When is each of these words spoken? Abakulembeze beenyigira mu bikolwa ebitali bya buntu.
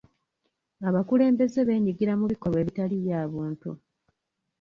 Abakulembeze 0.87 1.59
beenyigira 1.67 2.13
mu 2.19 2.25
bikolwa 2.31 2.57
ebitali 2.63 2.95
bya 3.03 3.21
buntu. 3.31 3.69